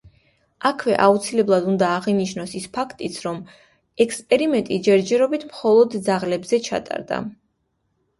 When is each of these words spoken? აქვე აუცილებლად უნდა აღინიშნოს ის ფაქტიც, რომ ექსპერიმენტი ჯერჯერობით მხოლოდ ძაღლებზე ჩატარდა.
აქვე 0.67 0.93
აუცილებლად 1.07 1.65
უნდა 1.71 1.89
აღინიშნოს 1.97 2.55
ის 2.59 2.65
ფაქტიც, 2.77 3.19
რომ 3.25 3.37
ექსპერიმენტი 4.05 4.79
ჯერჯერობით 4.89 5.45
მხოლოდ 5.51 5.99
ძაღლებზე 6.09 6.61
ჩატარდა. 6.71 7.21